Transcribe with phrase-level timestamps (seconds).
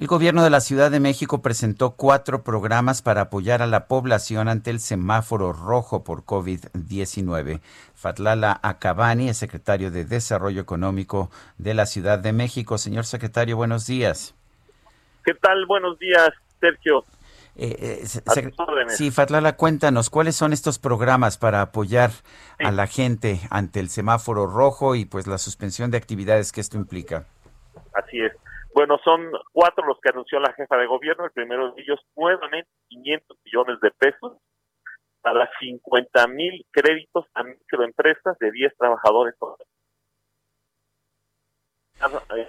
[0.00, 4.48] El gobierno de la Ciudad de México presentó cuatro programas para apoyar a la población
[4.48, 7.60] ante el semáforo rojo por COVID-19.
[7.94, 12.78] Fatlala Acabani es secretario de Desarrollo Económico de la Ciudad de México.
[12.78, 14.34] Señor secretario, buenos días.
[15.22, 15.66] ¿Qué tal?
[15.66, 16.30] Buenos días,
[16.60, 17.04] Sergio.
[17.56, 22.10] Eh, eh, sí, Fatlala, cuéntanos, ¿cuáles son estos programas para apoyar
[22.58, 26.78] a la gente ante el semáforo rojo y pues la suspensión de actividades que esto
[26.78, 27.26] implica?
[27.92, 28.32] Así es.
[28.72, 31.24] Bueno, son cuatro los que anunció la jefa de gobierno.
[31.24, 34.38] El primero de ellos, nuevamente 500 millones de pesos
[35.20, 39.34] para 50 mil créditos a microempresas de 10 trabajadores.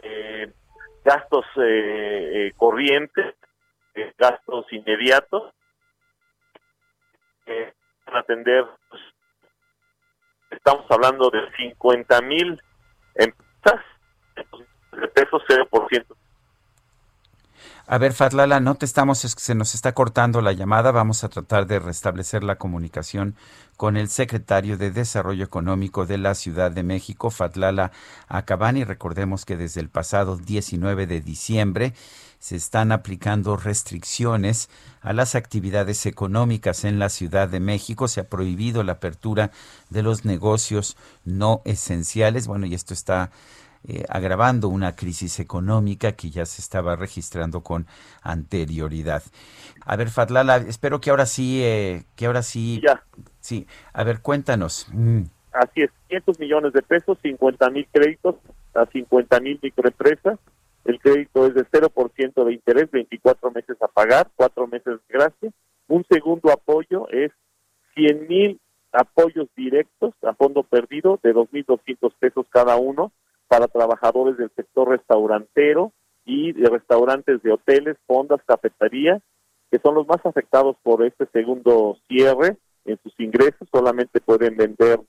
[0.04, 0.54] Eh,
[1.04, 3.36] gastos eh, eh, corrientes,
[4.18, 5.54] gastos inmediatos,
[8.06, 9.02] para atender, pues,
[10.52, 12.62] estamos hablando de 50 mil
[13.16, 13.86] empresas
[14.36, 16.21] de pesos 0%.
[17.92, 20.94] A ver, Fatlala, no te estamos, se nos está cortando la llamada.
[20.94, 23.36] Vamos a tratar de restablecer la comunicación
[23.76, 27.92] con el secretario de Desarrollo Económico de la Ciudad de México, Fatlala
[28.30, 28.86] Acabani.
[28.86, 31.94] Recordemos que desde el pasado 19 de diciembre
[32.40, 34.70] se están aplicando restricciones
[35.02, 38.08] a las actividades económicas en la Ciudad de México.
[38.08, 39.52] Se ha prohibido la apertura
[39.90, 40.96] de los negocios
[41.26, 42.48] no esenciales.
[42.48, 43.32] Bueno, y esto está
[43.88, 47.88] eh, agravando una crisis económica que ya se estaba registrando con
[48.22, 49.24] anterioridad.
[49.86, 52.80] A ver, Fatlala, espero que ahora sí, eh, que ahora sí.
[52.86, 53.04] Ya.
[53.40, 54.88] Sí, a ver, cuéntanos.
[54.94, 55.24] Mm.
[55.52, 58.36] Así es, 500 millones de pesos, 50 mil créditos
[58.76, 60.40] a 50 mil microempresas.
[60.86, 65.52] El crédito es de 0% de interés, 24 meses a pagar, 4 meses de gracia.
[65.88, 67.32] Un segundo apoyo es
[67.96, 68.60] 100 mil
[68.92, 73.12] apoyos directos a fondo perdido de 2.200 pesos cada uno
[73.52, 75.92] para trabajadores del sector restaurantero
[76.24, 79.22] y de restaurantes de hoteles, fondas, cafeterías,
[79.70, 85.02] que son los más afectados por este segundo cierre en sus ingresos, solamente pueden vender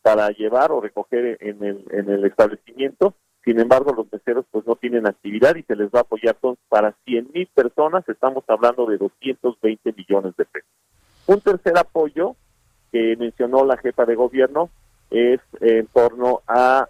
[0.00, 3.12] para llevar o recoger en el, en el establecimiento.
[3.44, 6.64] Sin embargo, los meseros pues no tienen actividad y se les va a apoyar entonces
[6.70, 10.70] para 100 mil personas, estamos hablando de 220 millones de pesos.
[11.26, 12.34] Un tercer apoyo
[12.92, 14.70] que mencionó la jefa de gobierno
[15.10, 16.88] es en torno a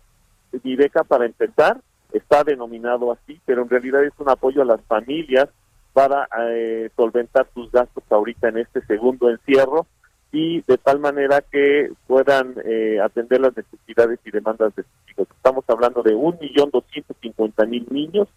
[0.62, 1.80] mi beca para empezar
[2.12, 5.48] está denominado así, pero en realidad es un apoyo a las familias
[5.92, 9.86] para eh, solventar sus gastos ahorita en este segundo encierro
[10.32, 15.28] y de tal manera que puedan eh, atender las necesidades y demandas de sus hijos.
[15.30, 18.28] Estamos hablando de un millón doscientos cincuenta mil niños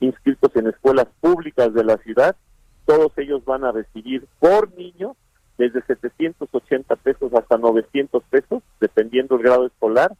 [0.00, 2.36] inscritos en escuelas públicas de la ciudad.
[2.84, 5.16] Todos ellos van a recibir por niño
[5.58, 10.12] desde 780 pesos hasta 900 pesos, dependiendo el grado escolar,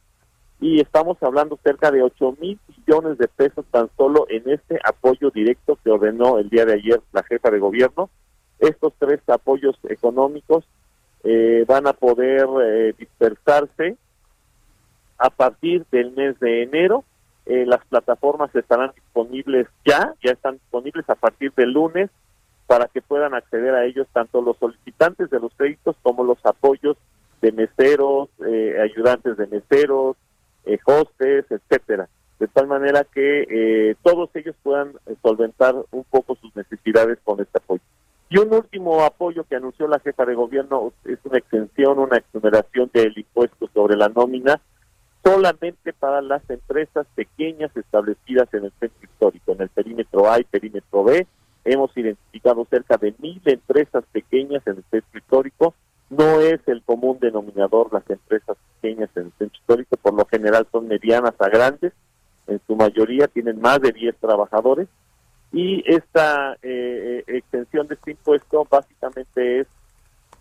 [0.59, 5.29] y estamos hablando cerca de 8 mil millones de pesos tan solo en este apoyo
[5.29, 8.09] directo que ordenó el día de ayer la jefa de gobierno.
[8.59, 10.65] Estos tres apoyos económicos
[11.23, 13.97] eh, van a poder eh, dispersarse
[15.19, 17.03] a partir del mes de enero.
[17.45, 22.09] Eh, las plataformas estarán disponibles ya, ya están disponibles a partir del lunes
[22.65, 26.97] para que puedan acceder a ellos tanto los solicitantes de los créditos como los apoyos
[27.41, 28.29] de meseros,
[28.81, 30.17] ayudantes de meseros,
[30.67, 32.07] eh, hostes, etcétera,
[32.39, 37.39] de tal manera que eh, todos ellos puedan eh, solventar un poco sus necesidades con
[37.39, 37.81] este apoyo.
[38.29, 42.91] Y un último apoyo que anunció la jefa de gobierno es una extensión, una exoneración
[42.93, 44.59] del impuesto sobre la nómina
[45.23, 50.43] solamente para las empresas pequeñas establecidas en el centro histórico, en el perímetro A y
[50.43, 51.27] perímetro B.
[51.65, 55.73] Hemos identificado cerca de mil empresas pequeñas en el centro histórico
[56.17, 60.67] no es el común denominador las empresas pequeñas en el centro histórico, por lo general
[60.71, 61.93] son medianas a grandes,
[62.47, 64.87] en su mayoría tienen más de 10 trabajadores
[65.51, 69.67] y esta eh, eh, extensión de este impuesto básicamente es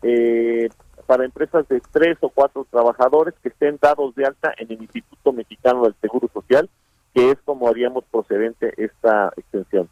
[0.02, 0.68] eh,
[1.06, 5.32] para empresas de tres o cuatro trabajadores que estén dados de alta en el Instituto
[5.32, 6.68] Mexicano del Seguro Social,
[7.14, 9.88] que es como haríamos procedente esta extensión.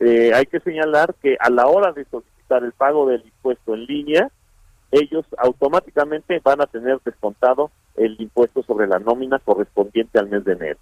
[0.00, 4.30] hay que señalar que a la hora de solicitar el pago del impuesto en línea,
[4.90, 10.52] ellos automáticamente van a tener descontado el impuesto sobre la nómina correspondiente al mes de
[10.52, 10.78] enero.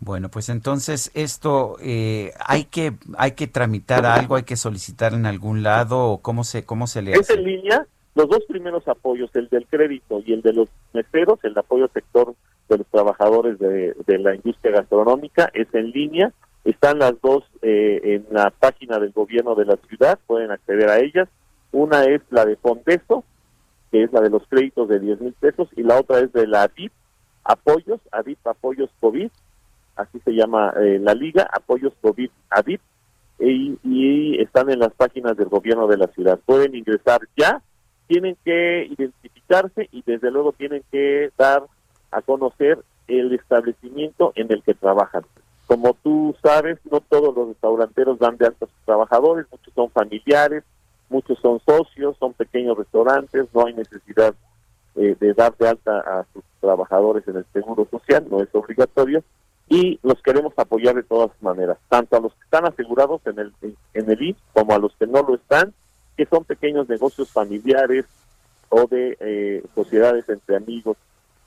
[0.00, 5.26] Bueno, pues entonces esto eh, hay que hay que tramitar algo, hay que solicitar en
[5.26, 7.20] algún lado o cómo se cómo se le hace.
[7.20, 7.86] Es en línea.
[8.14, 11.92] Los dos primeros apoyos, el del crédito y el de los meseros, el apoyo al
[11.92, 12.34] sector
[12.68, 16.32] de los trabajadores de, la industria gastronómica, es en línea.
[16.64, 20.98] Están las dos eh, en la página del gobierno de la ciudad, pueden acceder a
[20.98, 21.28] ellas.
[21.72, 23.24] Una es la de Fondeso,
[23.90, 26.46] que es la de los créditos de 10 mil pesos, y la otra es de
[26.46, 26.92] la ADIP,
[27.44, 29.30] Apoyos, ADIP Apoyos COVID,
[29.96, 32.80] así se llama eh, la liga, Apoyos COVID ADIP,
[33.40, 36.40] y, y, están en las páginas del gobierno de la ciudad.
[36.44, 37.62] Pueden ingresar ya,
[38.08, 41.62] tienen que identificarse y desde luego tienen que dar
[42.10, 45.24] a conocer el establecimiento en el que trabajan.
[45.66, 49.90] Como tú sabes, no todos los restauranteros dan de alta a sus trabajadores, muchos son
[49.90, 50.64] familiares,
[51.08, 54.34] muchos son socios, son pequeños restaurantes, no hay necesidad
[54.96, 59.22] eh, de dar de alta a sus trabajadores en el seguro social, no es obligatorio,
[59.68, 63.52] y los queremos apoyar de todas maneras, tanto a los que están asegurados en el,
[63.94, 65.74] en el IMSS como a los que no lo están,
[66.16, 68.06] que son pequeños negocios familiares
[68.70, 70.96] o de eh, sociedades entre amigos,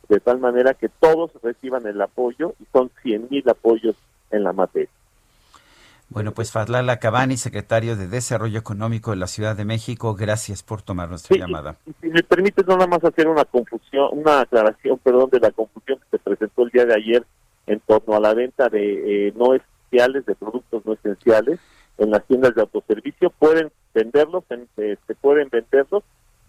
[0.07, 3.95] de tal manera que todos reciban el apoyo y son 100 mil apoyos
[4.29, 4.89] en la materia.
[6.11, 10.81] Bueno, pues Fadlala Cabani, secretario de Desarrollo Económico de la Ciudad de México, gracias por
[10.81, 11.77] tomar nuestra llamada.
[12.01, 16.17] Si me permites nada más hacer una confusión, una aclaración, perdón, de la confusión que
[16.17, 17.25] se presentó el día de ayer
[17.65, 21.61] en torno a la venta de eh, no esenciales, de productos no esenciales
[21.97, 23.29] en las tiendas de autoservicio.
[23.29, 24.43] Pueden venderlos,
[24.75, 26.03] se, pueden venderlos,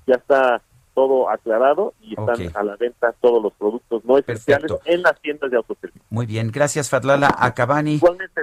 [0.09, 0.61] ya está
[0.95, 5.51] todo aclarado y están a la venta todos los productos no esenciales en las tiendas
[5.53, 6.03] de autoservicio.
[6.11, 7.95] Muy bien, gracias Fadlala Acabani.
[7.95, 8.43] Igualmente.